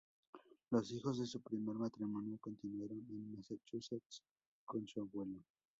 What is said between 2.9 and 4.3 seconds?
en Massachusetts